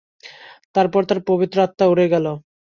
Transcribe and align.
তারপর 0.75 1.01
তার 1.09 1.19
পবিত্র 1.29 1.57
আত্মা 1.65 1.85
উড়ে 1.87 2.05
গেল। 2.13 2.25